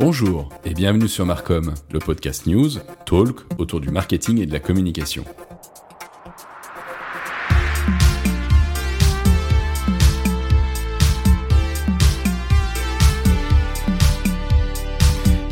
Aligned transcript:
Bonjour 0.00 0.48
et 0.64 0.72
bienvenue 0.72 1.08
sur 1.08 1.26
Marcom, 1.26 1.74
le 1.92 1.98
podcast 1.98 2.46
news, 2.46 2.70
talk 3.04 3.40
autour 3.58 3.82
du 3.82 3.90
marketing 3.90 4.40
et 4.40 4.46
de 4.46 4.52
la 4.54 4.58
communication. 4.58 5.26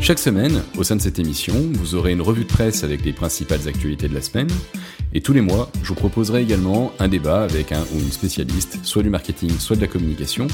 Chaque 0.01 0.17
semaine, 0.17 0.63
au 0.79 0.83
sein 0.83 0.95
de 0.95 1.01
cette 1.01 1.19
émission, 1.19 1.53
vous 1.73 1.93
aurez 1.93 2.13
une 2.13 2.23
revue 2.23 2.45
de 2.45 2.49
presse 2.49 2.83
avec 2.83 3.05
les 3.05 3.13
principales 3.13 3.67
actualités 3.67 4.07
de 4.07 4.15
la 4.15 4.23
semaine. 4.23 4.49
Et 5.13 5.21
tous 5.21 5.33
les 5.33 5.41
mois, 5.41 5.69
je 5.83 5.89
vous 5.89 5.95
proposerai 5.95 6.41
également 6.41 6.91
un 6.97 7.07
débat 7.07 7.43
avec 7.43 7.71
un 7.71 7.83
ou 7.93 7.99
une 7.99 8.11
spécialiste, 8.11 8.79
soit 8.81 9.03
du 9.03 9.11
marketing, 9.11 9.51
soit 9.59 9.75
de 9.75 9.81
la 9.81 9.87
communication, 9.87 10.47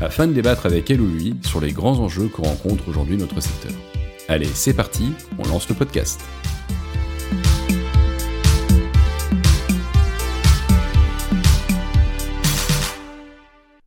afin 0.00 0.26
de 0.26 0.32
débattre 0.32 0.66
avec 0.66 0.90
elle 0.90 1.00
ou 1.00 1.08
lui 1.08 1.36
sur 1.42 1.60
les 1.60 1.72
grands 1.72 1.98
enjeux 1.98 2.28
que 2.28 2.42
rencontre 2.42 2.88
aujourd'hui 2.88 3.16
notre 3.16 3.40
secteur. 3.40 3.72
Allez, 4.28 4.46
c'est 4.46 4.74
parti, 4.74 5.12
on 5.38 5.46
lance 5.48 5.68
le 5.68 5.74
podcast. 5.74 6.20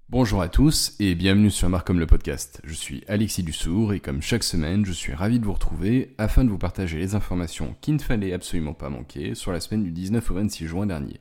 Bonjour 0.09 0.41
à 0.41 0.49
tous 0.49 0.95
et 0.99 1.13
bienvenue 1.13 1.51
sur 1.51 1.69
Marcom 1.69 1.99
le 1.99 2.07
podcast. 2.07 2.59
Je 2.63 2.73
suis 2.73 3.03
Alexis 3.07 3.43
Dussour 3.43 3.93
et 3.93 3.99
comme 3.99 4.21
chaque 4.21 4.43
semaine, 4.43 4.83
je 4.85 4.91
suis 4.91 5.13
ravi 5.13 5.39
de 5.39 5.45
vous 5.45 5.53
retrouver 5.53 6.15
afin 6.17 6.43
de 6.43 6.49
vous 6.49 6.57
partager 6.57 6.97
les 6.97 7.13
informations 7.13 7.75
qu'il 7.81 7.95
ne 7.95 8.01
fallait 8.01 8.33
absolument 8.33 8.73
pas 8.73 8.89
manquer 8.89 9.35
sur 9.35 9.51
la 9.51 9.59
semaine 9.59 9.83
du 9.83 9.91
19 9.91 10.31
au 10.31 10.33
26 10.33 10.65
juin 10.67 10.85
dernier. 10.87 11.19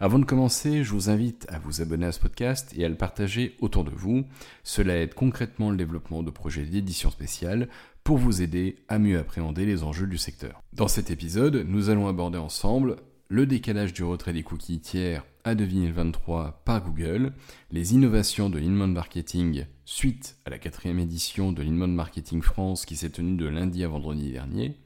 Avant 0.00 0.18
de 0.18 0.24
commencer, 0.24 0.82
je 0.82 0.90
vous 0.90 1.08
invite 1.08 1.46
à 1.48 1.60
vous 1.60 1.80
abonner 1.80 2.06
à 2.06 2.12
ce 2.12 2.18
podcast 2.18 2.74
et 2.76 2.84
à 2.84 2.88
le 2.88 2.96
partager 2.96 3.54
autour 3.60 3.84
de 3.84 3.90
vous. 3.90 4.24
Cela 4.64 4.96
aide 4.96 5.14
concrètement 5.14 5.70
le 5.70 5.76
développement 5.76 6.24
de 6.24 6.32
projets 6.32 6.64
d'édition 6.64 7.10
spéciale 7.10 7.68
pour 8.02 8.18
vous 8.18 8.42
aider 8.42 8.76
à 8.88 8.98
mieux 8.98 9.18
appréhender 9.18 9.64
les 9.64 9.84
enjeux 9.84 10.08
du 10.08 10.18
secteur. 10.18 10.62
Dans 10.72 10.88
cet 10.88 11.10
épisode, 11.10 11.64
nous 11.68 11.90
allons 11.90 12.08
aborder 12.08 12.38
ensemble 12.38 12.96
le 13.28 13.46
décalage 13.46 13.92
du 13.92 14.02
retrait 14.02 14.32
des 14.32 14.42
cookies 14.42 14.80
tiers 14.80 15.24
à 15.44 15.54
2023 15.54 16.62
par 16.64 16.82
Google, 16.82 17.32
les 17.70 17.94
innovations 17.94 18.50
de 18.50 18.58
l'inbound 18.58 18.92
marketing 18.92 19.64
suite 19.84 20.36
à 20.44 20.50
la 20.50 20.58
quatrième 20.58 20.98
édition 20.98 21.52
de 21.52 21.62
l'inbound 21.62 21.94
marketing 21.94 22.42
France 22.42 22.84
qui 22.84 22.96
s'est 22.96 23.10
tenue 23.10 23.36
de 23.36 23.46
lundi 23.46 23.84
à 23.84 23.88
vendredi 23.88 24.32
dernier. 24.32 24.76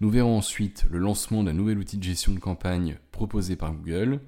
Nous 0.00 0.10
verrons 0.10 0.38
ensuite 0.38 0.86
le 0.90 0.98
lancement 0.98 1.42
d'un 1.42 1.52
nouvel 1.52 1.78
outil 1.78 1.96
de 1.96 2.04
gestion 2.04 2.32
de 2.32 2.38
campagne 2.38 2.98
proposé 3.10 3.56
par 3.56 3.72
Google, 3.72 4.20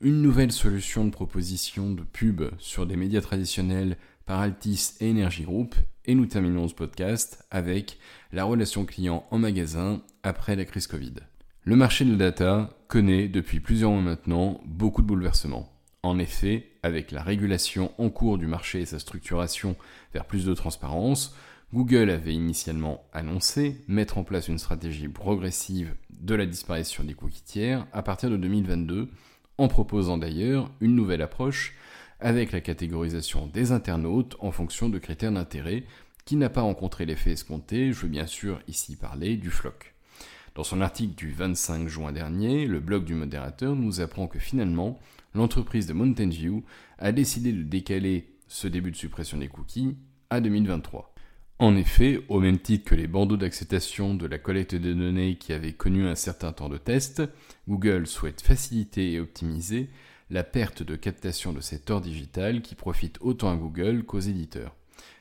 une 0.00 0.22
nouvelle 0.22 0.50
solution 0.50 1.04
de 1.04 1.10
proposition 1.10 1.92
de 1.92 2.02
pub 2.02 2.42
sur 2.58 2.86
des 2.86 2.96
médias 2.96 3.20
traditionnels 3.20 3.98
par 4.24 4.40
Altis 4.40 4.94
et 5.00 5.10
Energy 5.10 5.42
Group, 5.42 5.74
et 6.06 6.14
nous 6.14 6.24
terminons 6.24 6.68
ce 6.68 6.74
podcast 6.74 7.44
avec 7.50 7.98
la 8.32 8.44
relation 8.44 8.86
client 8.86 9.26
en 9.30 9.36
magasin 9.36 10.00
après 10.22 10.56
la 10.56 10.64
crise 10.64 10.86
Covid. 10.86 11.16
Le 11.64 11.76
marché 11.76 12.06
de 12.06 12.12
la 12.12 12.16
data 12.16 12.70
connaît 12.88 13.28
depuis 13.28 13.60
plusieurs 13.60 13.90
mois 13.90 14.00
maintenant 14.00 14.62
beaucoup 14.64 15.02
de 15.02 15.06
bouleversements. 15.06 15.70
En 16.02 16.18
effet, 16.18 16.70
avec 16.82 17.10
la 17.10 17.22
régulation 17.22 17.92
en 17.98 18.08
cours 18.08 18.38
du 18.38 18.46
marché 18.46 18.80
et 18.80 18.86
sa 18.86 18.98
structuration 18.98 19.76
vers 20.14 20.24
plus 20.24 20.46
de 20.46 20.54
transparence, 20.54 21.34
Google 21.74 22.08
avait 22.10 22.32
initialement 22.32 23.04
annoncé 23.12 23.82
mettre 23.88 24.16
en 24.16 24.22
place 24.22 24.46
une 24.46 24.58
stratégie 24.60 25.08
progressive 25.08 25.96
de 26.20 26.36
la 26.36 26.46
disparition 26.46 27.02
des 27.02 27.14
cookies 27.14 27.42
tiers 27.42 27.84
à 27.92 28.04
partir 28.04 28.30
de 28.30 28.36
2022, 28.36 29.08
en 29.58 29.66
proposant 29.66 30.16
d'ailleurs 30.16 30.70
une 30.80 30.94
nouvelle 30.94 31.20
approche 31.20 31.74
avec 32.20 32.52
la 32.52 32.60
catégorisation 32.60 33.48
des 33.48 33.72
internautes 33.72 34.36
en 34.38 34.52
fonction 34.52 34.88
de 34.88 35.00
critères 35.00 35.32
d'intérêt 35.32 35.82
qui 36.24 36.36
n'a 36.36 36.48
pas 36.48 36.60
rencontré 36.60 37.06
l'effet 37.06 37.32
escompté, 37.32 37.92
je 37.92 38.02
veux 38.02 38.08
bien 38.08 38.28
sûr 38.28 38.60
ici 38.68 38.94
parler 38.94 39.36
du 39.36 39.50
floc. 39.50 39.96
Dans 40.54 40.62
son 40.62 40.80
article 40.80 41.16
du 41.16 41.32
25 41.32 41.88
juin 41.88 42.12
dernier, 42.12 42.68
le 42.68 42.78
blog 42.78 43.04
du 43.04 43.14
modérateur 43.14 43.74
nous 43.74 44.00
apprend 44.00 44.28
que 44.28 44.38
finalement, 44.38 45.00
l'entreprise 45.34 45.88
de 45.88 45.92
Mountain 45.92 46.28
View 46.28 46.62
a 47.00 47.10
décidé 47.10 47.52
de 47.52 47.64
décaler 47.64 48.32
ce 48.46 48.68
début 48.68 48.92
de 48.92 48.96
suppression 48.96 49.38
des 49.38 49.48
cookies 49.48 49.96
à 50.30 50.40
2023. 50.40 51.13
En 51.60 51.76
effet, 51.76 52.24
au 52.28 52.40
même 52.40 52.58
titre 52.58 52.90
que 52.90 52.94
les 52.96 53.06
bandeaux 53.06 53.36
d'acceptation 53.36 54.14
de 54.14 54.26
la 54.26 54.38
collecte 54.38 54.74
de 54.74 54.92
données 54.92 55.36
qui 55.36 55.52
avaient 55.52 55.72
connu 55.72 56.06
un 56.08 56.16
certain 56.16 56.52
temps 56.52 56.68
de 56.68 56.78
test, 56.78 57.22
Google 57.68 58.08
souhaite 58.08 58.42
faciliter 58.42 59.12
et 59.12 59.20
optimiser 59.20 59.88
la 60.30 60.42
perte 60.42 60.82
de 60.82 60.96
captation 60.96 61.52
de 61.52 61.60
cet 61.60 61.90
or 61.90 62.00
digital 62.00 62.60
qui 62.60 62.74
profite 62.74 63.18
autant 63.20 63.52
à 63.52 63.56
Google 63.56 64.02
qu'aux 64.02 64.18
éditeurs. 64.18 64.74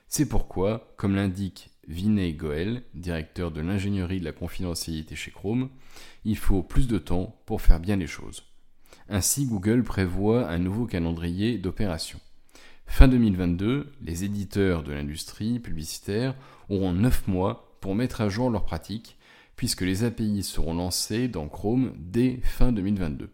C'est 0.07 0.27
pourquoi, 0.27 0.93
comme 0.97 1.15
l'indique 1.15 1.69
Vinay 1.87 2.33
Goel, 2.33 2.81
directeur 2.95 3.51
de 3.51 3.61
l'ingénierie 3.61 4.19
de 4.19 4.25
la 4.25 4.31
confidentialité 4.31 5.15
chez 5.15 5.31
Chrome, 5.31 5.69
il 6.25 6.37
faut 6.37 6.63
plus 6.63 6.87
de 6.87 6.97
temps 6.97 7.39
pour 7.45 7.61
faire 7.61 7.79
bien 7.79 7.95
les 7.95 8.07
choses. 8.07 8.43
Ainsi, 9.07 9.45
Google 9.45 9.83
prévoit 9.83 10.49
un 10.49 10.57
nouveau 10.57 10.87
calendrier 10.87 11.59
d'opération. 11.59 12.19
Fin 12.85 13.07
2022, 13.07 13.91
les 14.01 14.23
éditeurs 14.23 14.83
de 14.83 14.93
l'industrie 14.93 15.59
publicitaire 15.59 16.35
auront 16.69 16.93
9 16.93 17.27
mois 17.27 17.77
pour 17.81 17.95
mettre 17.95 18.21
à 18.21 18.29
jour 18.29 18.49
leurs 18.49 18.65
pratiques, 18.65 19.17
puisque 19.55 19.81
les 19.81 20.03
API 20.03 20.43
seront 20.43 20.73
lancés 20.73 21.27
dans 21.27 21.47
Chrome 21.47 21.93
dès 21.97 22.37
fin 22.43 22.71
2022. 22.71 23.29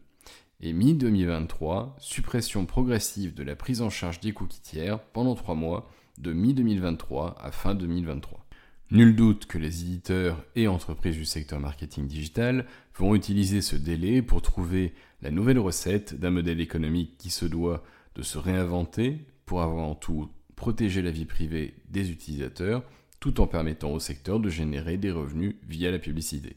Et 0.61 0.73
mi-2023, 0.73 1.93
suppression 1.99 2.65
progressive 2.65 3.33
de 3.33 3.43
la 3.43 3.55
prise 3.55 3.81
en 3.81 3.89
charge 3.89 4.19
des 4.19 4.31
cookies 4.31 4.61
tiers 4.61 4.99
pendant 4.99 5.35
3 5.35 5.55
mois 5.55 5.89
de 6.17 6.33
mi-2023 6.33 7.35
à 7.39 7.51
fin 7.51 7.75
2023. 7.75 8.45
Nul 8.91 9.15
doute 9.15 9.45
que 9.45 9.59
les 9.59 9.83
éditeurs 9.83 10.43
et 10.55 10.67
entreprises 10.67 11.15
du 11.15 11.25
secteur 11.25 11.59
marketing 11.59 12.07
digital 12.07 12.65
vont 12.95 13.13
utiliser 13.13 13.61
ce 13.61 13.75
délai 13.75 14.21
pour 14.21 14.41
trouver 14.41 14.93
la 15.21 15.29
nouvelle 15.29 15.59
recette 15.59 16.19
d'un 16.19 16.31
modèle 16.31 16.59
économique 16.59 17.17
qui 17.17 17.29
se 17.29 17.45
doit 17.45 17.83
de 18.15 18.23
se 18.23 18.39
réinventer 18.39 19.27
pour 19.49 19.63
avant 19.63 19.95
tout 19.95 20.29
protéger 20.55 21.01
la 21.01 21.09
vie 21.09 21.25
privée 21.25 21.73
des 21.89 22.11
utilisateurs 22.11 22.83
tout 23.19 23.41
en 23.41 23.47
permettant 23.47 23.91
au 23.91 23.99
secteur 23.99 24.39
de 24.39 24.47
générer 24.47 24.97
des 24.97 25.09
revenus 25.09 25.55
via 25.67 25.89
la 25.89 25.97
publicité. 25.97 26.55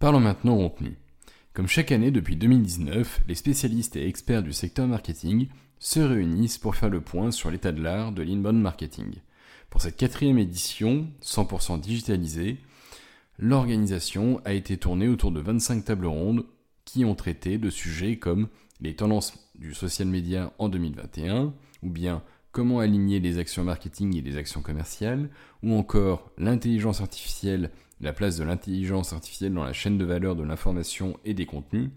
Parlons 0.00 0.18
maintenant 0.18 0.56
contenu. 0.56 0.98
Comme 1.52 1.68
chaque 1.68 1.92
année 1.92 2.10
depuis 2.10 2.34
2019, 2.34 3.20
les 3.28 3.36
spécialistes 3.36 3.94
et 3.94 4.08
experts 4.08 4.42
du 4.42 4.52
secteur 4.52 4.88
marketing 4.88 5.46
se 5.78 6.00
réunissent 6.00 6.58
pour 6.58 6.74
faire 6.74 6.90
le 6.90 7.00
point 7.00 7.30
sur 7.30 7.52
l'état 7.52 7.70
de 7.70 7.80
l'art 7.80 8.10
de 8.10 8.22
l'inbound 8.22 8.60
marketing. 8.60 9.12
Pour 9.70 9.80
cette 9.80 9.96
quatrième 9.96 10.38
édition, 10.38 11.06
100% 11.22 11.80
digitalisée, 11.80 12.56
l'organisation 13.38 14.40
a 14.44 14.54
été 14.54 14.76
tournée 14.76 15.06
autour 15.06 15.30
de 15.30 15.38
25 15.38 15.84
tables 15.84 16.06
rondes 16.06 16.46
qui 16.84 17.04
ont 17.04 17.14
traité 17.14 17.58
de 17.58 17.70
sujets 17.70 18.18
comme 18.18 18.48
les 18.80 18.96
tendances 18.96 19.38
du 19.54 19.72
social 19.72 20.08
media 20.08 20.52
en 20.58 20.68
2021, 20.68 21.54
ou 21.84 21.90
bien 21.90 22.22
comment 22.52 22.78
aligner 22.78 23.20
les 23.20 23.38
actions 23.38 23.64
marketing 23.64 24.16
et 24.16 24.22
les 24.22 24.36
actions 24.36 24.62
commerciales, 24.62 25.28
ou 25.62 25.74
encore 25.74 26.30
l'intelligence 26.38 27.00
artificielle, 27.00 27.70
la 28.00 28.12
place 28.12 28.36
de 28.36 28.44
l'intelligence 28.44 29.12
artificielle 29.12 29.54
dans 29.54 29.64
la 29.64 29.72
chaîne 29.72 29.98
de 29.98 30.04
valeur 30.04 30.36
de 30.36 30.44
l'information 30.44 31.18
et 31.24 31.34
des 31.34 31.46
contenus, 31.46 31.90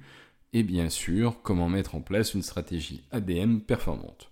et 0.53 0.63
bien 0.63 0.89
sûr 0.89 1.41
comment 1.43 1.69
mettre 1.69 1.95
en 1.95 2.01
place 2.01 2.33
une 2.33 2.41
stratégie 2.41 3.03
ABM 3.11 3.59
performante. 3.59 4.31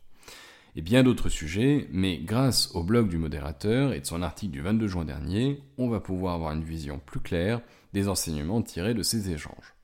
Et 0.75 0.81
bien 0.81 1.03
d'autres 1.03 1.29
sujets, 1.29 1.87
mais 1.91 2.17
grâce 2.17 2.75
au 2.75 2.83
blog 2.83 3.07
du 3.07 3.17
modérateur 3.17 3.93
et 3.93 4.01
de 4.01 4.05
son 4.05 4.21
article 4.21 4.51
du 4.51 4.61
22 4.61 4.87
juin 4.87 5.05
dernier, 5.05 5.61
on 5.77 5.87
va 5.87 6.01
pouvoir 6.01 6.33
avoir 6.35 6.51
une 6.51 6.65
vision 6.65 6.99
plus 7.05 7.21
claire 7.21 7.61
des 7.93 8.09
enseignements 8.09 8.61
tirés 8.61 8.93
de 8.93 9.03
ces 9.03 9.31
échanges. 9.31 9.75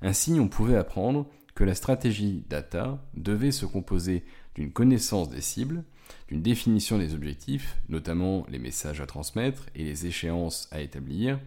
Ainsi, 0.00 0.38
on 0.40 0.48
pouvait 0.48 0.76
apprendre 0.76 1.26
que 1.54 1.64
la 1.64 1.74
stratégie 1.74 2.44
data 2.48 3.04
devait 3.14 3.52
se 3.52 3.66
composer 3.66 4.24
connaissance 4.68 5.30
des 5.30 5.40
cibles, 5.40 5.84
d'une 6.28 6.42
définition 6.42 6.98
des 6.98 7.14
objectifs, 7.14 7.76
notamment 7.88 8.46
les 8.48 8.58
messages 8.58 9.00
à 9.00 9.06
transmettre 9.06 9.66
et 9.74 9.84
les 9.84 10.06
échéances 10.06 10.68
à 10.70 10.80
établir, 10.80 11.40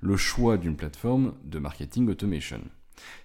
le 0.00 0.16
choix 0.16 0.56
d'une 0.56 0.76
plateforme 0.76 1.34
de 1.44 1.58
marketing 1.58 2.08
automation. 2.08 2.60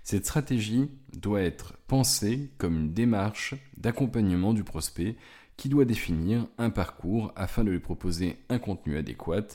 Cette 0.04 0.26
stratégie 0.26 0.90
doit 1.14 1.42
être 1.42 1.78
pensée 1.88 2.52
comme 2.58 2.78
une 2.78 2.94
démarche 2.94 3.56
d'accompagnement 3.78 4.54
du 4.54 4.64
prospect 4.64 5.16
qui 5.58 5.70
doit 5.70 5.86
définir 5.86 6.48
un 6.58 6.70
parcours 6.70 7.32
afin 7.36 7.64
de 7.64 7.72
lui 7.72 7.80
proposer 7.80 8.38
un 8.50 8.60
contenu 8.60 8.98
adéquat 8.98 9.48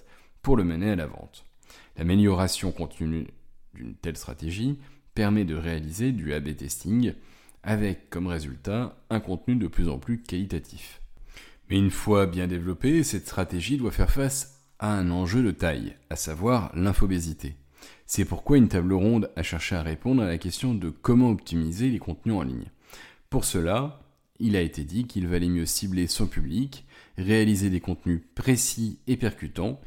pour 0.43 0.57
le 0.57 0.65
mener 0.65 0.91
à 0.91 0.97
la 0.97 1.07
vente. 1.07 1.45
L'amélioration 1.97 2.73
continue 2.73 3.27
d'une 3.75 3.95
telle 3.95 4.17
stratégie 4.17 4.79
permet 5.15 5.45
de 5.45 5.55
réaliser 5.55 6.13
du 6.13 6.33
A-B 6.33 6.57
testing 6.57 7.15
avec 7.67 8.09
comme 8.09 8.29
résultat 8.29 8.97
un 9.11 9.21
contenu 9.21 9.57
de 9.57 9.67
plus 9.67 9.89
en 9.89 9.99
plus 9.99 10.23
qualitatif. 10.23 11.03
Mais 11.69 11.77
une 11.77 11.91
fois 11.91 12.27
bien 12.27 12.47
développée, 12.47 13.03
cette 13.03 13.27
stratégie 13.27 13.77
doit 13.77 13.91
faire 13.91 14.11
face 14.11 14.63
à 14.79 14.97
un 14.97 15.11
enjeu 15.11 15.43
de 15.43 15.51
taille, 15.51 15.97
à 16.09 16.17
savoir 16.17 16.71
l'infobésité. 16.75 17.57
C'est 18.07 18.25
pourquoi 18.25 18.57
une 18.57 18.69
table 18.69 18.93
ronde 18.93 19.31
a 19.35 19.43
cherché 19.43 19.75
à 19.75 19.83
répondre 19.83 20.23
à 20.23 20.29
la 20.29 20.39
question 20.39 20.75
de 20.75 20.91
comment 20.91 21.31
optimiser 21.31 21.91
les 21.91 21.99
contenus 21.99 22.37
en 22.37 22.43
ligne. 22.43 22.71
Pour 23.31 23.45
cela, 23.45 24.01
il 24.39 24.55
a 24.55 24.61
été 24.61 24.85
dit 24.85 25.07
qu'il 25.07 25.27
valait 25.27 25.49
mieux 25.49 25.67
cibler 25.67 26.07
son 26.07 26.29
public, 26.29 26.85
réaliser 27.19 27.69
des 27.69 27.81
contenus 27.81 28.23
précis 28.37 29.01
et 29.09 29.17
percutants, 29.17 29.81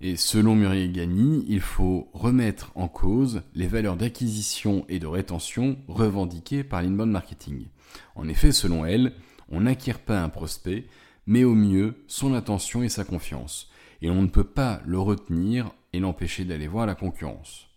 Et 0.00 0.16
selon 0.16 0.54
Muriel 0.54 0.92
Gagny, 0.92 1.44
il 1.48 1.60
faut 1.60 2.08
remettre 2.12 2.72
en 2.74 2.88
cause 2.88 3.42
les 3.54 3.68
valeurs 3.68 3.96
d'acquisition 3.96 4.84
et 4.88 4.98
de 4.98 5.06
rétention 5.06 5.78
revendiquées 5.88 6.64
par 6.64 6.82
l'inbound 6.82 7.10
marketing. 7.10 7.66
En 8.14 8.28
effet, 8.28 8.52
selon 8.52 8.84
elle, 8.84 9.12
on 9.50 9.62
n'acquiert 9.62 10.00
pas 10.00 10.22
un 10.22 10.28
prospect, 10.28 10.86
mais 11.26 11.44
au 11.44 11.54
mieux 11.54 11.94
son 12.06 12.34
attention 12.34 12.82
et 12.82 12.88
sa 12.88 13.04
confiance. 13.04 13.70
Et 14.02 14.10
on 14.10 14.22
ne 14.22 14.28
peut 14.28 14.44
pas 14.44 14.82
le 14.84 14.98
retenir 14.98 15.70
et 15.92 16.00
l'empêcher 16.00 16.44
d'aller 16.44 16.66
voir 16.66 16.86
la 16.86 16.94
concurrence. 16.94 17.68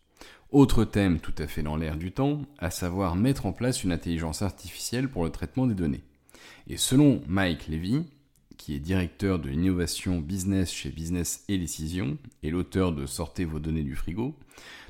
Autre 0.52 0.86
thème 0.86 1.19
tout 1.19 1.36
à 1.38 1.48
fait 1.48 1.62
dans 1.62 1.75
l'air 1.75 1.98
du 1.98 2.12
temps, 2.12 2.42
à 2.58 2.72
savoir 2.72 3.16
mettre 3.16 3.46
en 3.46 3.54
place 3.54 3.84
une 3.84 3.92
intelligence 3.92 4.42
artificielle 4.42 5.10
pour 5.10 5.24
le 5.24 5.30
traitement 5.30 5.68
des 5.68 5.75
données. 5.75 6.04
Et 6.68 6.78
selon 6.78 7.22
Mike 7.28 7.68
Levy, 7.68 8.06
qui 8.57 8.75
est 8.75 8.80
directeur 8.80 9.39
de 9.39 9.50
l'innovation 9.50 10.19
business 10.19 10.71
chez 10.71 10.89
Business 10.89 11.44
et 11.48 11.57
Décision 11.57 12.18
et 12.44 12.50
l'auteur 12.50 12.92
de 12.92 13.06
Sortez 13.06 13.45
vos 13.45 13.59
données 13.59 13.83
du 13.83 13.95
frigo, 13.95 14.36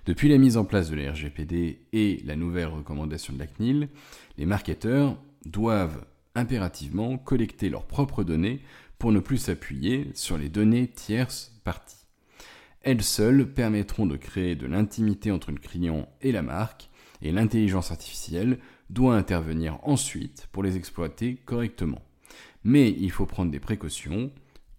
depuis 0.05 0.29
la 0.29 0.37
mise 0.37 0.55
en 0.55 0.63
place 0.63 0.89
de 0.89 0.95
la 0.95 1.11
RGPD 1.11 1.81
et 1.91 2.21
la 2.25 2.35
nouvelle 2.35 2.67
recommandation 2.67 3.33
de 3.33 3.39
la 3.39 3.47
CNIL, 3.47 3.89
les 4.37 4.45
marketeurs 4.45 5.17
doivent 5.45 6.05
impérativement 6.33 7.17
collecter 7.17 7.69
leurs 7.69 7.85
propres 7.85 8.23
données 8.23 8.61
pour 8.99 9.11
ne 9.11 9.19
plus 9.19 9.37
s'appuyer 9.37 10.09
sur 10.13 10.37
les 10.37 10.49
données 10.49 10.87
tierces 10.87 11.59
parties. 11.63 12.05
Elles 12.81 13.03
seules 13.03 13.51
permettront 13.51 14.05
de 14.05 14.15
créer 14.15 14.55
de 14.55 14.65
l'intimité 14.65 15.29
entre 15.29 15.51
le 15.51 15.57
client 15.57 16.07
et 16.21 16.31
la 16.31 16.41
marque, 16.41 16.89
et 17.21 17.31
l'intelligence 17.31 17.91
artificielle 17.91 18.59
doit 18.89 19.17
intervenir 19.17 19.79
ensuite 19.83 20.47
pour 20.51 20.63
les 20.63 20.77
exploiter 20.77 21.35
correctement. 21.35 22.01
Mais 22.63 22.95
il 22.99 23.11
faut 23.11 23.25
prendre 23.25 23.51
des 23.51 23.59
précautions. 23.59 24.31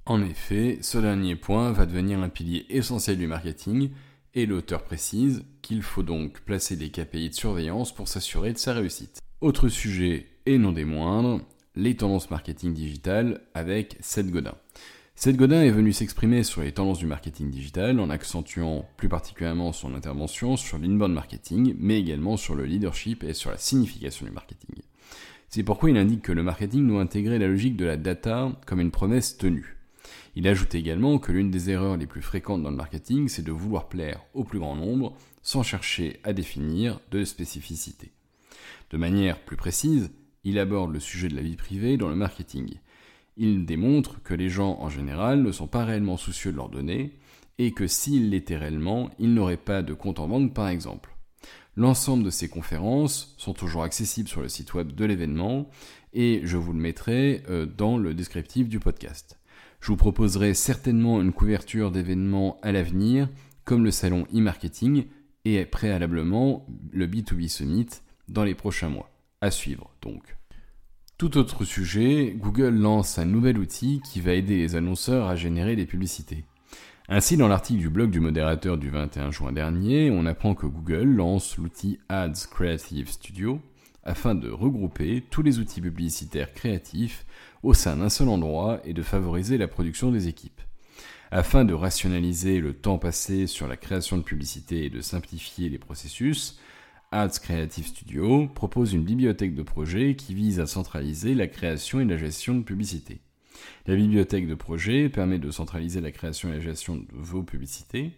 En 0.06 0.22
effet, 0.22 0.78
ce 0.80 0.98
dernier 0.98 1.36
point 1.36 1.72
va 1.72 1.86
devenir 1.86 2.20
un 2.20 2.28
pilier 2.28 2.66
essentiel 2.70 3.18
du 3.18 3.26
marketing, 3.26 3.90
et 4.34 4.46
l'auteur 4.46 4.84
précise 4.84 5.44
qu'il 5.62 5.82
faut 5.82 6.02
donc 6.02 6.40
placer 6.40 6.76
des 6.76 6.90
KPI 6.90 7.30
de 7.30 7.34
surveillance 7.34 7.94
pour 7.94 8.08
s'assurer 8.08 8.52
de 8.52 8.58
sa 8.58 8.72
réussite. 8.72 9.20
Autre 9.40 9.68
sujet, 9.68 10.26
et 10.46 10.58
non 10.58 10.72
des 10.72 10.84
moindres, 10.84 11.40
les 11.74 11.96
tendances 11.96 12.30
marketing 12.30 12.74
digital 12.74 13.40
avec 13.54 13.96
Seth 14.00 14.30
Godin. 14.30 14.54
Seth 15.14 15.36
Godin 15.36 15.62
est 15.62 15.70
venu 15.70 15.92
s'exprimer 15.92 16.44
sur 16.44 16.62
les 16.62 16.72
tendances 16.72 17.00
du 17.00 17.06
marketing 17.06 17.50
digital 17.50 17.98
en 17.98 18.08
accentuant 18.08 18.88
plus 18.96 19.08
particulièrement 19.08 19.72
son 19.72 19.94
intervention 19.94 20.56
sur 20.56 20.78
l'inbound 20.78 21.12
marketing, 21.12 21.74
mais 21.78 21.98
également 21.98 22.36
sur 22.36 22.54
le 22.54 22.64
leadership 22.64 23.24
et 23.24 23.34
sur 23.34 23.50
la 23.50 23.58
signification 23.58 24.26
du 24.26 24.32
marketing. 24.32 24.76
C'est 25.48 25.62
pourquoi 25.62 25.90
il 25.90 25.96
indique 25.96 26.22
que 26.22 26.32
le 26.32 26.42
marketing 26.42 26.86
doit 26.86 27.00
intégrer 27.00 27.38
la 27.38 27.48
logique 27.48 27.76
de 27.76 27.84
la 27.84 27.96
data 27.96 28.52
comme 28.66 28.80
une 28.80 28.90
promesse 28.90 29.36
tenue. 29.36 29.76
Il 30.36 30.46
ajoute 30.46 30.74
également 30.74 31.18
que 31.18 31.32
l'une 31.32 31.50
des 31.50 31.70
erreurs 31.70 31.96
les 31.96 32.06
plus 32.06 32.22
fréquentes 32.22 32.62
dans 32.62 32.70
le 32.70 32.76
marketing, 32.76 33.28
c'est 33.28 33.44
de 33.44 33.52
vouloir 33.52 33.88
plaire 33.88 34.24
au 34.34 34.44
plus 34.44 34.58
grand 34.58 34.76
nombre 34.76 35.16
sans 35.42 35.62
chercher 35.62 36.20
à 36.22 36.32
définir 36.32 37.00
de 37.10 37.24
spécificité. 37.24 38.12
De 38.90 38.96
manière 38.96 39.40
plus 39.40 39.56
précise, 39.56 40.10
il 40.44 40.58
aborde 40.58 40.92
le 40.92 41.00
sujet 41.00 41.28
de 41.28 41.36
la 41.36 41.42
vie 41.42 41.56
privée 41.56 41.96
dans 41.96 42.08
le 42.08 42.14
marketing 42.14 42.78
il 43.38 43.64
démontre 43.64 44.20
que 44.22 44.34
les 44.34 44.48
gens 44.48 44.78
en 44.80 44.90
général 44.90 45.42
ne 45.42 45.52
sont 45.52 45.68
pas 45.68 45.84
réellement 45.84 46.16
soucieux 46.16 46.50
de 46.50 46.56
leurs 46.56 46.68
données 46.68 47.12
et 47.58 47.72
que 47.72 47.86
s'ils 47.86 48.30
l'étaient 48.30 48.56
réellement, 48.56 49.10
ils 49.18 49.32
n'auraient 49.32 49.56
pas 49.56 49.82
de 49.82 49.94
compte 49.94 50.18
en 50.18 50.28
banque 50.28 50.52
par 50.52 50.68
exemple. 50.68 51.14
L'ensemble 51.78 52.24
de 52.24 52.30
ces 52.30 52.48
conférences 52.48 53.36
sont 53.38 53.52
toujours 53.52 53.84
accessibles 53.84 54.28
sur 54.28 54.40
le 54.40 54.48
site 54.48 54.74
web 54.74 54.96
de 54.96 55.04
l'événement 55.04 55.70
et 56.12 56.40
je 56.42 56.56
vous 56.56 56.72
le 56.72 56.80
mettrai 56.80 57.44
euh, 57.48 57.66
dans 57.66 57.98
le 57.98 58.14
descriptif 58.14 58.68
du 58.68 58.80
podcast. 58.80 59.38
Je 59.80 59.86
vous 59.86 59.96
proposerai 59.96 60.54
certainement 60.54 61.22
une 61.22 61.32
couverture 61.32 61.92
d'événements 61.92 62.58
à 62.62 62.72
l'avenir 62.72 63.28
comme 63.64 63.84
le 63.84 63.92
salon 63.92 64.26
e-marketing 64.34 65.04
et 65.44 65.64
préalablement 65.66 66.66
le 66.90 67.06
B2B 67.06 67.46
Summit 67.46 67.86
dans 68.26 68.42
les 68.42 68.56
prochains 68.56 68.88
mois. 68.88 69.12
À 69.40 69.52
suivre 69.52 69.94
donc. 70.02 70.36
Tout 71.16 71.38
autre 71.38 71.64
sujet, 71.64 72.34
Google 72.36 72.74
lance 72.74 73.20
un 73.20 73.24
nouvel 73.24 73.56
outil 73.56 74.02
qui 74.04 74.20
va 74.20 74.32
aider 74.32 74.56
les 74.56 74.74
annonceurs 74.74 75.28
à 75.28 75.36
générer 75.36 75.76
des 75.76 75.86
publicités. 75.86 76.44
Ainsi, 77.10 77.38
dans 77.38 77.48
l'article 77.48 77.80
du 77.80 77.88
blog 77.88 78.10
du 78.10 78.20
modérateur 78.20 78.76
du 78.76 78.90
21 78.90 79.30
juin 79.30 79.50
dernier, 79.50 80.10
on 80.10 80.26
apprend 80.26 80.54
que 80.54 80.66
Google 80.66 81.04
lance 81.04 81.56
l'outil 81.56 81.98
Ads 82.10 82.48
Creative 82.50 83.08
Studio 83.08 83.62
afin 84.04 84.34
de 84.34 84.50
regrouper 84.50 85.24
tous 85.30 85.40
les 85.40 85.58
outils 85.58 85.80
publicitaires 85.80 86.52
créatifs 86.52 87.24
au 87.62 87.72
sein 87.72 87.96
d'un 87.96 88.10
seul 88.10 88.28
endroit 88.28 88.82
et 88.84 88.92
de 88.92 89.02
favoriser 89.02 89.56
la 89.56 89.68
production 89.68 90.12
des 90.12 90.28
équipes. 90.28 90.60
Afin 91.30 91.64
de 91.64 91.72
rationaliser 91.72 92.60
le 92.60 92.74
temps 92.74 92.98
passé 92.98 93.46
sur 93.46 93.68
la 93.68 93.78
création 93.78 94.18
de 94.18 94.22
publicités 94.22 94.84
et 94.84 94.90
de 94.90 95.00
simplifier 95.00 95.70
les 95.70 95.78
processus, 95.78 96.60
Ads 97.10 97.40
Creative 97.42 97.86
Studio 97.86 98.48
propose 98.48 98.92
une 98.92 99.04
bibliothèque 99.04 99.54
de 99.54 99.62
projets 99.62 100.14
qui 100.14 100.34
vise 100.34 100.60
à 100.60 100.66
centraliser 100.66 101.34
la 101.34 101.46
création 101.46 102.00
et 102.00 102.04
la 102.04 102.18
gestion 102.18 102.54
de 102.54 102.64
publicités. 102.64 103.22
La 103.86 103.94
bibliothèque 103.96 104.46
de 104.46 104.54
projets 104.54 105.08
permet 105.08 105.38
de 105.38 105.50
centraliser 105.50 106.00
la 106.00 106.12
création 106.12 106.48
et 106.50 106.54
la 106.54 106.60
gestion 106.60 106.96
de 106.96 107.06
vos 107.12 107.42
publicités. 107.42 108.12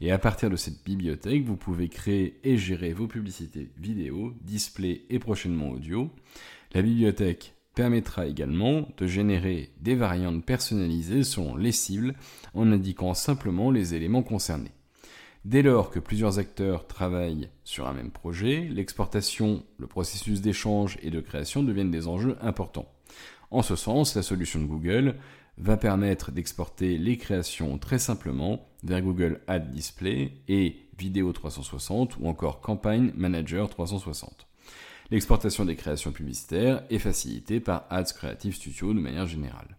Et 0.00 0.12
à 0.12 0.18
partir 0.18 0.50
de 0.50 0.56
cette 0.56 0.84
bibliothèque, 0.84 1.44
vous 1.44 1.56
pouvez 1.56 1.88
créer 1.88 2.38
et 2.44 2.56
gérer 2.56 2.92
vos 2.92 3.06
publicités 3.06 3.70
vidéo, 3.76 4.34
display 4.42 5.02
et 5.10 5.18
prochainement 5.18 5.70
audio. 5.70 6.10
La 6.74 6.82
bibliothèque 6.82 7.54
permettra 7.74 8.26
également 8.26 8.88
de 8.96 9.06
générer 9.06 9.70
des 9.80 9.94
variantes 9.94 10.44
personnalisées 10.44 11.24
selon 11.24 11.56
les 11.56 11.72
cibles 11.72 12.14
en 12.54 12.70
indiquant 12.70 13.14
simplement 13.14 13.70
les 13.70 13.94
éléments 13.94 14.22
concernés. 14.22 14.72
Dès 15.44 15.62
lors 15.62 15.90
que 15.90 15.98
plusieurs 15.98 16.38
acteurs 16.38 16.86
travaillent 16.86 17.48
sur 17.64 17.88
un 17.88 17.92
même 17.92 18.12
projet, 18.12 18.68
l'exportation, 18.70 19.64
le 19.78 19.88
processus 19.88 20.40
d'échange 20.40 20.98
et 21.02 21.10
de 21.10 21.20
création 21.20 21.64
deviennent 21.64 21.90
des 21.90 22.06
enjeux 22.06 22.36
importants. 22.40 22.88
En 23.52 23.60
ce 23.60 23.76
sens, 23.76 24.16
la 24.16 24.22
solution 24.22 24.60
de 24.60 24.64
Google 24.64 25.16
va 25.58 25.76
permettre 25.76 26.32
d'exporter 26.32 26.96
les 26.96 27.18
créations 27.18 27.76
très 27.76 27.98
simplement 27.98 28.66
vers 28.82 29.02
Google 29.02 29.42
Ad 29.46 29.70
Display 29.70 30.32
et 30.48 30.76
Vidéo 30.98 31.30
360 31.34 32.16
ou 32.18 32.28
encore 32.28 32.62
Campaign 32.62 33.12
Manager 33.14 33.68
360. 33.68 34.46
L'exportation 35.10 35.66
des 35.66 35.76
créations 35.76 36.12
publicitaires 36.12 36.82
est 36.88 36.98
facilitée 36.98 37.60
par 37.60 37.84
Ads 37.90 38.14
Creative 38.14 38.54
Studio 38.54 38.94
de 38.94 39.00
manière 39.00 39.26
générale. 39.26 39.76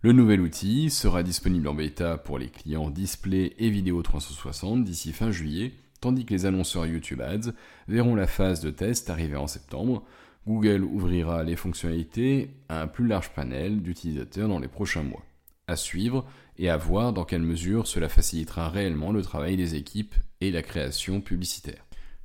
Le 0.00 0.12
nouvel 0.12 0.40
outil 0.40 0.88
sera 0.88 1.22
disponible 1.22 1.68
en 1.68 1.74
bêta 1.74 2.16
pour 2.16 2.38
les 2.38 2.48
clients 2.48 2.88
Display 2.88 3.52
et 3.58 3.68
Vidéo 3.68 4.00
360 4.00 4.82
d'ici 4.82 5.12
fin 5.12 5.30
juillet, 5.30 5.72
tandis 6.00 6.24
que 6.24 6.32
les 6.32 6.46
annonceurs 6.46 6.86
YouTube 6.86 7.20
Ads 7.20 7.52
verront 7.86 8.14
la 8.14 8.26
phase 8.26 8.60
de 8.60 8.70
test 8.70 9.10
arriver 9.10 9.36
en 9.36 9.46
septembre. 9.46 10.06
Google 10.46 10.84
ouvrira 10.84 11.42
les 11.42 11.56
fonctionnalités 11.56 12.50
à 12.68 12.82
un 12.82 12.86
plus 12.86 13.06
large 13.06 13.30
panel 13.30 13.80
d'utilisateurs 13.82 14.48
dans 14.48 14.58
les 14.58 14.68
prochains 14.68 15.02
mois. 15.02 15.24
À 15.66 15.76
suivre 15.76 16.26
et 16.58 16.68
à 16.68 16.76
voir 16.76 17.14
dans 17.14 17.24
quelle 17.24 17.42
mesure 17.42 17.86
cela 17.86 18.10
facilitera 18.10 18.68
réellement 18.68 19.12
le 19.12 19.22
travail 19.22 19.56
des 19.56 19.74
équipes 19.74 20.14
et 20.42 20.50
la 20.50 20.62
création 20.62 21.22
publicitaire. 21.22 21.84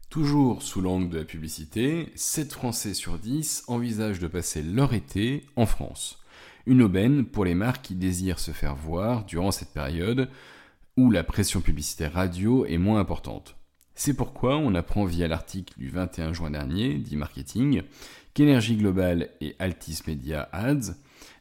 Toujours 0.09 0.63
sous 0.63 0.81
l'angle 0.81 1.09
de 1.09 1.19
la 1.19 1.23
publicité, 1.23 2.11
7 2.15 2.51
Français 2.51 2.93
sur 2.93 3.19
10 3.19 3.65
envisagent 3.67 4.19
de 4.19 4.27
passer 4.27 4.63
leur 4.63 4.93
été 4.93 5.45
en 5.55 5.65
France. 5.65 6.19
Une 6.65 6.81
aubaine 6.81 7.25
pour 7.25 7.45
les 7.45 7.55
marques 7.55 7.83
qui 7.83 7.95
désirent 7.95 8.39
se 8.39 8.51
faire 8.51 8.75
voir 8.75 9.23
durant 9.25 9.51
cette 9.51 9.71
période 9.71 10.29
où 10.97 11.11
la 11.11 11.23
pression 11.23 11.61
publicitaire 11.61 12.13
radio 12.13 12.65
est 12.65 12.77
moins 12.77 12.99
importante. 12.99 13.58
C'est 14.01 14.13
pourquoi 14.13 14.55
on 14.55 14.75
apprend 14.75 15.03
via 15.03 15.27
l'article 15.27 15.73
du 15.77 15.89
21 15.89 16.31
juin 16.31 16.51
dernier, 16.51 16.93
dit 16.93 17.17
marketing, 17.17 17.81
qu'Energie 18.33 18.77
Global 18.77 19.27
et 19.41 19.57
Altis 19.59 19.99
Media 20.07 20.47
Ads 20.53 20.93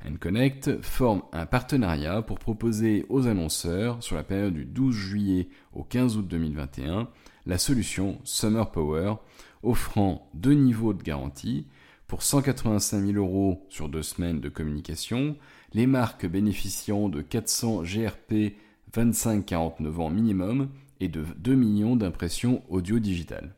and 0.05 0.17
Connect 0.19 0.83
forment 0.83 1.23
un 1.33 1.47
partenariat 1.47 2.21
pour 2.21 2.41
proposer 2.41 3.07
aux 3.11 3.29
annonceurs, 3.29 4.03
sur 4.03 4.17
la 4.17 4.25
période 4.25 4.55
du 4.55 4.65
12 4.65 4.93
juillet 4.93 5.49
au 5.73 5.85
15 5.85 6.17
août 6.17 6.27
2021, 6.27 7.09
la 7.47 7.59
solution 7.59 8.19
Summer 8.25 8.73
Power, 8.73 9.15
offrant 9.63 10.29
deux 10.35 10.55
niveaux 10.55 10.95
de 10.95 11.03
garantie, 11.05 11.69
pour 12.09 12.25
185 12.25 13.07
000 13.07 13.19
euros 13.19 13.69
sur 13.69 13.89
deux 13.89 14.03
semaines 14.03 14.41
de 14.41 14.49
communication, 14.49 15.37
les 15.75 15.87
marques 15.87 16.27
bénéficieront 16.27 17.09
de 17.09 17.23
400 17.23 17.85
GRP 17.85 18.57
25-49 18.93 20.01
ans 20.01 20.11
minimum 20.11 20.71
et 21.01 21.09
de 21.09 21.25
2 21.37 21.55
millions 21.55 21.97
d'impressions 21.97 22.63
audio 22.69 22.99
digitales. 22.99 23.55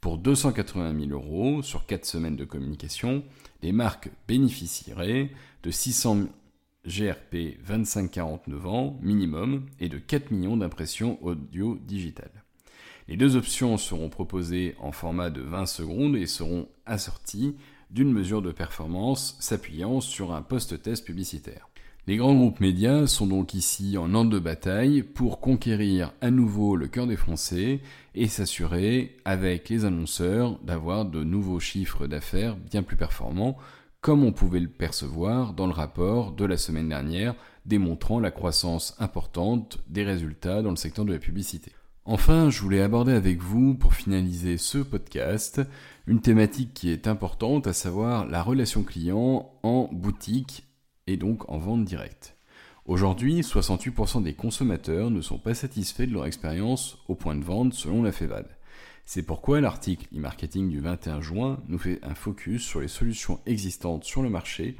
Pour 0.00 0.18
280 0.18 1.06
000 1.08 1.10
euros 1.10 1.62
sur 1.62 1.86
4 1.86 2.04
semaines 2.04 2.36
de 2.36 2.44
communication, 2.44 3.24
les 3.62 3.72
marques 3.72 4.10
bénéficieraient 4.28 5.30
de 5.62 5.70
600 5.70 6.26
GRP 6.86 7.58
25-49 7.66 8.66
ans 8.66 8.98
minimum 9.02 9.66
et 9.80 9.88
de 9.88 9.98
4 9.98 10.30
millions 10.30 10.56
d'impressions 10.56 11.18
audio 11.24 11.76
digitales. 11.86 12.44
Les 13.08 13.16
deux 13.16 13.36
options 13.36 13.76
seront 13.76 14.08
proposées 14.08 14.74
en 14.80 14.92
format 14.92 15.30
de 15.30 15.40
20 15.40 15.66
secondes 15.66 16.16
et 16.16 16.26
seront 16.26 16.68
assorties 16.86 17.56
d'une 17.90 18.12
mesure 18.12 18.42
de 18.42 18.50
performance 18.50 19.36
s'appuyant 19.40 20.00
sur 20.00 20.32
un 20.32 20.42
post-test 20.42 21.04
publicitaire. 21.04 21.68
Les 22.08 22.18
grands 22.18 22.36
groupes 22.36 22.60
médias 22.60 23.08
sont 23.08 23.26
donc 23.26 23.52
ici 23.52 23.98
en 23.98 24.14
ordre 24.14 24.30
de 24.30 24.38
bataille 24.38 25.02
pour 25.02 25.40
conquérir 25.40 26.12
à 26.20 26.30
nouveau 26.30 26.76
le 26.76 26.86
cœur 26.86 27.08
des 27.08 27.16
Français 27.16 27.80
et 28.14 28.28
s'assurer, 28.28 29.16
avec 29.24 29.68
les 29.68 29.84
annonceurs, 29.84 30.56
d'avoir 30.60 31.04
de 31.04 31.24
nouveaux 31.24 31.58
chiffres 31.58 32.06
d'affaires 32.06 32.54
bien 32.54 32.84
plus 32.84 32.96
performants, 32.96 33.56
comme 34.00 34.22
on 34.22 34.30
pouvait 34.30 34.60
le 34.60 34.68
percevoir 34.68 35.52
dans 35.52 35.66
le 35.66 35.72
rapport 35.72 36.30
de 36.30 36.44
la 36.44 36.56
semaine 36.56 36.88
dernière 36.88 37.34
démontrant 37.64 38.20
la 38.20 38.30
croissance 38.30 38.94
importante 39.00 39.78
des 39.88 40.04
résultats 40.04 40.62
dans 40.62 40.70
le 40.70 40.76
secteur 40.76 41.06
de 41.06 41.12
la 41.12 41.18
publicité. 41.18 41.72
Enfin, 42.04 42.50
je 42.50 42.62
voulais 42.62 42.82
aborder 42.82 43.14
avec 43.14 43.42
vous, 43.42 43.74
pour 43.74 43.94
finaliser 43.94 44.58
ce 44.58 44.78
podcast, 44.78 45.60
une 46.06 46.20
thématique 46.20 46.72
qui 46.72 46.90
est 46.90 47.08
importante, 47.08 47.66
à 47.66 47.72
savoir 47.72 48.28
la 48.28 48.44
relation 48.44 48.84
client 48.84 49.50
en 49.64 49.88
boutique 49.90 50.62
et 51.06 51.16
donc 51.16 51.48
en 51.50 51.58
vente 51.58 51.84
directe. 51.84 52.36
Aujourd'hui, 52.86 53.40
68% 53.40 54.22
des 54.22 54.34
consommateurs 54.34 55.10
ne 55.10 55.20
sont 55.20 55.38
pas 55.38 55.54
satisfaits 55.54 56.06
de 56.06 56.12
leur 56.12 56.26
expérience 56.26 56.98
au 57.08 57.14
point 57.14 57.34
de 57.34 57.44
vente 57.44 57.74
selon 57.74 58.02
la 58.02 58.12
FEVAD. 58.12 58.46
C'est 59.04 59.22
pourquoi 59.22 59.60
l'article 59.60 60.06
e-marketing 60.16 60.68
du 60.68 60.80
21 60.80 61.20
juin 61.20 61.60
nous 61.68 61.78
fait 61.78 62.00
un 62.04 62.14
focus 62.14 62.64
sur 62.64 62.80
les 62.80 62.88
solutions 62.88 63.40
existantes 63.46 64.04
sur 64.04 64.22
le 64.22 64.30
marché 64.30 64.76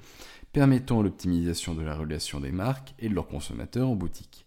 permettant 0.52 1.02
l'optimisation 1.02 1.74
de 1.74 1.82
la 1.82 1.94
relation 1.94 2.40
des 2.40 2.50
marques 2.50 2.94
et 2.98 3.08
de 3.08 3.14
leurs 3.14 3.28
consommateurs 3.28 3.88
en 3.88 3.94
boutique. 3.94 4.46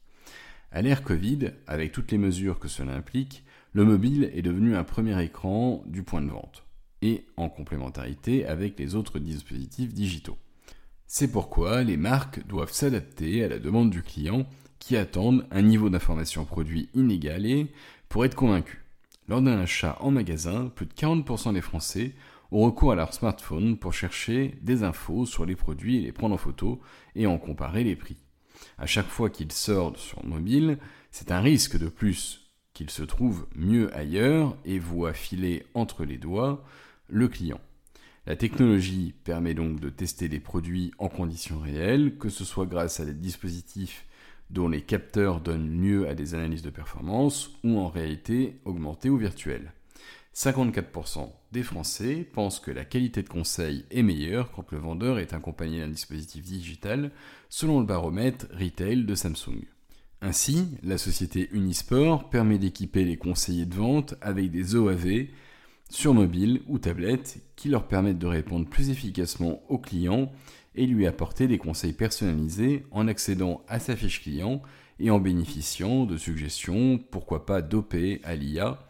À 0.72 0.82
l'ère 0.82 1.04
Covid, 1.04 1.52
avec 1.68 1.92
toutes 1.92 2.12
les 2.12 2.18
mesures 2.18 2.60
que 2.60 2.68
cela 2.68 2.94
implique, 2.94 3.44
le 3.74 3.86
mobile 3.86 4.32
est 4.34 4.42
devenu 4.42 4.76
un 4.76 4.84
premier 4.84 5.24
écran 5.24 5.84
du 5.86 6.04
point 6.04 6.22
de 6.22 6.32
vente, 6.32 6.64
et 7.02 7.26
en 7.38 7.48
complémentarité 7.48 8.46
avec 8.46 8.80
les 8.80 8.96
autres 8.96 9.20
dispositifs 9.20 9.94
digitaux. 9.94 10.38
C'est 11.12 11.32
pourquoi 11.32 11.82
les 11.82 11.98
marques 11.98 12.46
doivent 12.46 12.72
s'adapter 12.72 13.44
à 13.44 13.48
la 13.48 13.58
demande 13.58 13.90
du 13.90 14.04
client 14.04 14.46
qui 14.78 14.96
attendent 14.96 15.44
un 15.50 15.64
niveau 15.64 15.90
d'information 15.90 16.46
produit 16.46 16.88
inégalé 16.94 17.74
pour 18.10 18.26
être 18.26 18.36
convaincus. 18.36 18.78
Lors 19.28 19.42
d'un 19.42 19.60
achat 19.60 19.98
en 20.02 20.12
magasin, 20.12 20.68
plus 20.68 20.86
de 20.86 20.94
40% 20.94 21.54
des 21.54 21.62
Français 21.62 22.14
ont 22.52 22.64
recours 22.64 22.92
à 22.92 22.96
leur 22.96 23.16
smartphone 23.16 23.76
pour 23.76 23.92
chercher 23.92 24.60
des 24.62 24.84
infos 24.84 25.26
sur 25.26 25.48
les 25.48 25.56
produits 25.56 25.98
et 25.98 26.02
les 26.02 26.12
prendre 26.12 26.36
en 26.36 26.38
photo 26.38 26.80
et 27.16 27.26
en 27.26 27.40
comparer 27.40 27.84
les 27.84 27.96
prix. 27.96 28.18
À 28.78 28.86
chaque 28.86 29.10
fois 29.10 29.32
qu'ils 29.32 29.52
sortent 29.52 29.98
sur 29.98 30.24
mobile, 30.24 30.78
c'est 31.10 31.32
un 31.32 31.42
risque 31.42 31.80
de 31.80 31.90
plus 31.90 32.52
qu'ils 32.76 32.92
se 32.92 33.02
trouvent 33.02 33.48
mieux 33.56 33.92
ailleurs 33.98 34.56
et 34.64 34.78
voient 34.78 35.14
filer 35.14 35.66
entre 35.74 36.06
les 36.06 36.20
doigts 36.20 36.64
le 37.08 37.28
client. 37.28 37.60
La 38.30 38.36
technologie 38.36 39.16
permet 39.24 39.56
donc 39.56 39.80
de 39.80 39.90
tester 39.90 40.30
des 40.30 40.40
produits 40.40 40.92
en 41.00 41.10
conditions 41.10 41.58
réelles, 41.58 42.16
que 42.20 42.30
ce 42.30 42.46
soit 42.46 42.68
grâce 42.68 43.00
à 43.00 43.06
des 43.06 43.16
dispositifs 43.16 44.06
dont 44.52 44.70
les 44.70 44.84
capteurs 44.84 45.42
donnent 45.42 45.82
lieu 45.82 46.08
à 46.08 46.14
des 46.14 46.36
analyses 46.36 46.62
de 46.62 46.70
performance 46.70 47.50
ou 47.64 47.80
en 47.80 47.88
réalité 47.88 48.60
augmentée 48.66 49.10
ou 49.10 49.18
virtuelle. 49.18 49.74
54% 50.36 51.28
des 51.52 51.64
Français 51.64 52.24
pensent 52.32 52.60
que 52.60 52.70
la 52.70 52.86
qualité 52.86 53.24
de 53.24 53.30
conseil 53.30 53.86
est 53.90 54.04
meilleure 54.04 54.52
quand 54.52 54.72
le 54.72 54.78
vendeur 54.78 55.18
est 55.18 55.34
accompagné 55.34 55.80
d'un 55.80 55.88
dispositif 55.88 56.44
digital, 56.44 57.10
selon 57.50 57.80
le 57.80 57.88
baromètre 57.88 58.46
retail 58.54 59.06
de 59.06 59.16
Samsung. 59.16 59.66
Ainsi, 60.22 60.68
la 60.84 61.00
société 61.00 61.50
Unisport 61.52 62.30
permet 62.30 62.60
d'équiper 62.60 63.06
les 63.06 63.18
conseillers 63.18 63.66
de 63.66 63.74
vente 63.74 64.14
avec 64.22 64.52
des 64.52 64.76
OAV 64.76 65.30
sur 65.90 66.14
mobile 66.14 66.62
ou 66.68 66.78
tablette 66.78 67.42
qui 67.56 67.70
leur 67.70 67.88
permettent 67.88 68.20
de 68.20 68.28
répondre 68.28 68.68
plus 68.68 68.90
efficacement 68.90 69.62
aux 69.70 69.80
clients 69.80 70.32
et 70.76 70.86
lui 70.86 71.08
apporter 71.08 71.48
des 71.48 71.58
conseils 71.58 71.94
personnalisés 71.94 72.86
en 72.92 73.08
accédant 73.08 73.64
à 73.68 73.80
sa 73.80 73.96
fiche 73.96 74.22
client 74.22 74.62
et 75.00 75.10
en 75.10 75.20
bénéficiant 75.20 76.06
de 76.06 76.18
suggestions, 76.18 77.00
pourquoi 77.12 77.46
pas 77.46 77.62
dopées 77.62 78.22
à 78.24 78.36
l'IA, 78.36 78.86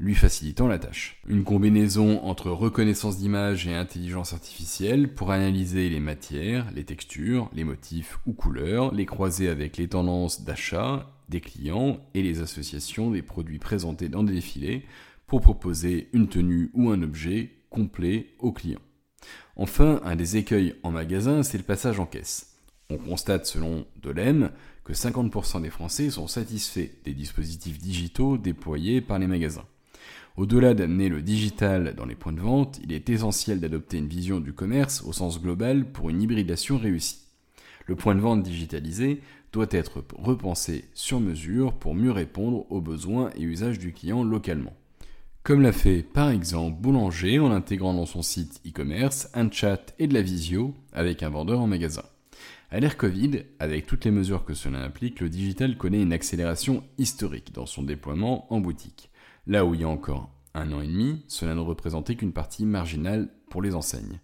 lui 0.00 0.14
facilitant 0.14 0.68
la 0.68 0.78
tâche. 0.78 1.20
Une 1.26 1.42
combinaison 1.42 2.22
entre 2.22 2.50
reconnaissance 2.50 3.18
d'image 3.18 3.66
et 3.66 3.74
intelligence 3.74 4.32
artificielle 4.32 5.12
pour 5.12 5.32
analyser 5.32 5.88
les 5.88 6.00
matières, 6.00 6.70
les 6.72 6.84
textures, 6.84 7.50
les 7.52 7.64
motifs 7.64 8.20
ou 8.24 8.32
couleurs, 8.32 8.94
les 8.94 9.06
croiser 9.06 9.48
avec 9.48 9.76
les 9.76 9.88
tendances 9.88 10.44
d'achat 10.44 11.10
des 11.28 11.40
clients 11.40 11.98
et 12.14 12.22
les 12.22 12.40
associations 12.40 13.10
des 13.10 13.22
produits 13.22 13.58
présentés 13.58 14.08
dans 14.08 14.22
des 14.22 14.34
défilés 14.34 14.86
pour 15.28 15.42
proposer 15.42 16.08
une 16.12 16.28
tenue 16.28 16.70
ou 16.74 16.90
un 16.90 17.02
objet 17.02 17.52
complet 17.70 18.26
au 18.40 18.50
client. 18.50 18.80
Enfin, 19.54 20.00
un 20.04 20.16
des 20.16 20.36
écueils 20.36 20.74
en 20.82 20.90
magasin, 20.90 21.42
c'est 21.42 21.58
le 21.58 21.64
passage 21.64 22.00
en 22.00 22.06
caisse. 22.06 22.56
On 22.90 22.96
constate 22.96 23.46
selon 23.46 23.86
Delem 24.02 24.50
que 24.84 24.94
50% 24.94 25.60
des 25.60 25.70
Français 25.70 26.08
sont 26.08 26.26
satisfaits 26.26 26.88
des 27.04 27.12
dispositifs 27.12 27.78
digitaux 27.78 28.38
déployés 28.38 29.02
par 29.02 29.18
les 29.18 29.26
magasins. 29.26 29.66
Au-delà 30.38 30.72
d'amener 30.72 31.10
le 31.10 31.20
digital 31.20 31.94
dans 31.94 32.06
les 32.06 32.14
points 32.14 32.32
de 32.32 32.40
vente, 32.40 32.80
il 32.82 32.92
est 32.92 33.10
essentiel 33.10 33.60
d'adopter 33.60 33.98
une 33.98 34.06
vision 34.06 34.40
du 34.40 34.54
commerce 34.54 35.02
au 35.02 35.12
sens 35.12 35.42
global 35.42 35.92
pour 35.92 36.08
une 36.08 36.22
hybridation 36.22 36.78
réussie. 36.78 37.18
Le 37.84 37.96
point 37.96 38.14
de 38.14 38.20
vente 38.20 38.42
digitalisé 38.42 39.20
doit 39.52 39.66
être 39.70 40.04
repensé 40.16 40.84
sur 40.94 41.20
mesure 41.20 41.74
pour 41.74 41.94
mieux 41.94 42.12
répondre 42.12 42.70
aux 42.70 42.80
besoins 42.80 43.30
et 43.36 43.42
usages 43.42 43.78
du 43.78 43.92
client 43.92 44.22
localement. 44.22 44.77
Comme 45.48 45.62
l'a 45.62 45.72
fait 45.72 46.02
par 46.02 46.28
exemple 46.28 46.78
Boulanger 46.78 47.38
en 47.38 47.50
intégrant 47.50 47.94
dans 47.94 48.04
son 48.04 48.20
site 48.20 48.60
e-commerce 48.66 49.30
un 49.32 49.50
chat 49.50 49.94
et 49.98 50.06
de 50.06 50.12
la 50.12 50.20
visio 50.20 50.74
avec 50.92 51.22
un 51.22 51.30
vendeur 51.30 51.60
en 51.60 51.66
magasin. 51.66 52.02
À 52.70 52.80
l'ère 52.80 52.98
Covid, 52.98 53.44
avec 53.58 53.86
toutes 53.86 54.04
les 54.04 54.10
mesures 54.10 54.44
que 54.44 54.52
cela 54.52 54.84
implique, 54.84 55.20
le 55.20 55.30
digital 55.30 55.78
connaît 55.78 56.02
une 56.02 56.12
accélération 56.12 56.84
historique 56.98 57.54
dans 57.54 57.64
son 57.64 57.82
déploiement 57.82 58.52
en 58.52 58.60
boutique. 58.60 59.10
Là 59.46 59.64
où 59.64 59.72
il 59.72 59.80
y 59.80 59.84
a 59.84 59.88
encore 59.88 60.30
un 60.52 60.70
an 60.70 60.82
et 60.82 60.86
demi, 60.86 61.24
cela 61.28 61.54
ne 61.54 61.60
représentait 61.60 62.16
qu'une 62.16 62.34
partie 62.34 62.66
marginale 62.66 63.30
pour 63.48 63.62
les 63.62 63.74
enseignes. 63.74 64.20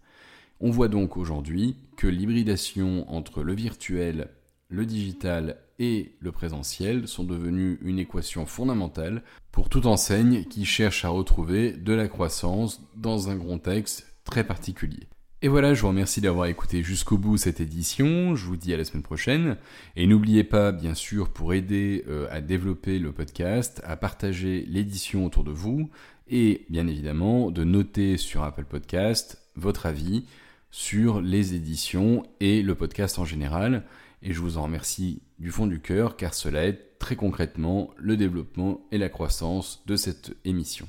On 0.60 0.70
voit 0.70 0.88
donc 0.88 1.16
aujourd'hui 1.16 1.76
que 1.96 2.06
l'hybridation 2.06 3.10
entre 3.10 3.42
le 3.42 3.54
virtuel, 3.54 4.28
le 4.68 4.84
digital 4.84 5.56
et 5.78 6.16
le 6.20 6.32
présentiel 6.32 7.08
sont 7.08 7.24
devenus 7.24 7.78
une 7.82 7.98
équation 7.98 8.46
fondamentale 8.46 9.22
pour 9.52 9.68
toute 9.68 9.86
enseigne 9.86 10.44
qui 10.44 10.64
cherche 10.64 11.04
à 11.04 11.08
retrouver 11.08 11.72
de 11.72 11.92
la 11.92 12.08
croissance 12.08 12.82
dans 12.96 13.30
un 13.30 13.38
contexte 13.38 14.06
très 14.24 14.44
particulier. 14.44 15.08
Et 15.42 15.48
voilà, 15.48 15.74
je 15.74 15.82
vous 15.82 15.88
remercie 15.88 16.22
d'avoir 16.22 16.46
écouté 16.46 16.82
jusqu'au 16.82 17.18
bout 17.18 17.36
cette 17.36 17.60
édition. 17.60 18.34
Je 18.34 18.46
vous 18.46 18.56
dis 18.56 18.72
à 18.72 18.78
la 18.78 18.84
semaine 18.84 19.02
prochaine. 19.02 19.58
Et 19.94 20.06
n'oubliez 20.06 20.42
pas, 20.42 20.72
bien 20.72 20.94
sûr, 20.94 21.28
pour 21.28 21.52
aider 21.52 22.02
euh, 22.08 22.26
à 22.30 22.40
développer 22.40 22.98
le 22.98 23.12
podcast, 23.12 23.82
à 23.84 23.96
partager 23.96 24.64
l'édition 24.66 25.26
autour 25.26 25.44
de 25.44 25.50
vous 25.50 25.90
et 26.28 26.64
bien 26.70 26.86
évidemment 26.86 27.50
de 27.50 27.64
noter 27.64 28.16
sur 28.16 28.42
Apple 28.42 28.64
Podcast 28.64 29.42
votre 29.56 29.86
avis 29.86 30.24
sur 30.70 31.20
les 31.20 31.54
éditions 31.54 32.24
et 32.40 32.62
le 32.62 32.74
podcast 32.74 33.18
en 33.18 33.24
général. 33.24 33.84
Et 34.26 34.32
je 34.32 34.40
vous 34.40 34.56
en 34.56 34.62
remercie 34.62 35.20
du 35.38 35.50
fond 35.50 35.66
du 35.66 35.80
cœur 35.80 36.16
car 36.16 36.32
cela 36.32 36.64
aide 36.64 36.80
très 36.98 37.14
concrètement 37.14 37.90
le 37.98 38.16
développement 38.16 38.80
et 38.90 38.96
la 38.96 39.10
croissance 39.10 39.82
de 39.84 39.96
cette 39.96 40.34
émission. 40.46 40.88